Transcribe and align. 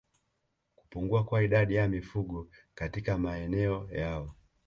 Kupungua 0.75 1.23
kwa 1.23 1.43
idadi 1.43 1.75
ya 1.75 1.87
mifugo 1.87 2.49
katika 2.73 3.17
maeneo 3.17 3.89
yao 3.91 4.35